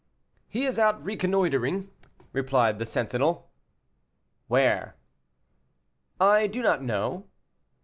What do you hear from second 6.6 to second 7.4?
not know."